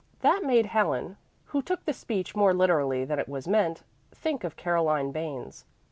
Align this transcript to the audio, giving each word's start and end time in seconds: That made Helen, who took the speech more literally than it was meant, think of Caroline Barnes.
That 0.21 0.41
made 0.43 0.65
Helen, 0.65 1.17
who 1.45 1.61
took 1.61 1.85
the 1.85 1.93
speech 1.93 2.35
more 2.35 2.55
literally 2.55 3.05
than 3.05 3.19
it 3.19 3.29
was 3.29 3.47
meant, 3.47 3.83
think 4.11 4.43
of 4.43 4.55
Caroline 4.55 5.11
Barnes. 5.11 5.63